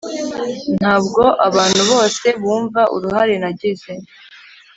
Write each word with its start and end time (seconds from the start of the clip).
ntabwo 0.79 1.23
abantu 1.47 1.81
bose 1.91 2.25
bumva 2.41 2.81
uruhare 2.95 3.35
nagize 3.41 3.91